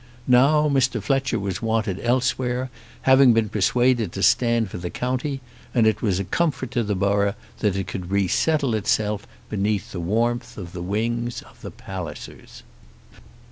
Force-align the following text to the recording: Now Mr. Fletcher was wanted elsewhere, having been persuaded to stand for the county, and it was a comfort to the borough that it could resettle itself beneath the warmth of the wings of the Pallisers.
Now 0.25 0.67
Mr. 0.67 0.99
Fletcher 0.99 1.39
was 1.39 1.61
wanted 1.61 1.99
elsewhere, 1.99 2.71
having 3.03 3.33
been 3.33 3.49
persuaded 3.49 4.11
to 4.13 4.23
stand 4.23 4.71
for 4.71 4.79
the 4.79 4.89
county, 4.89 5.41
and 5.75 5.85
it 5.85 6.01
was 6.01 6.19
a 6.19 6.23
comfort 6.23 6.71
to 6.71 6.81
the 6.81 6.95
borough 6.95 7.35
that 7.59 7.75
it 7.75 7.85
could 7.85 8.09
resettle 8.09 8.73
itself 8.73 9.27
beneath 9.47 9.91
the 9.91 9.99
warmth 9.99 10.57
of 10.57 10.73
the 10.73 10.81
wings 10.81 11.43
of 11.43 11.61
the 11.61 11.69
Pallisers. 11.69 12.63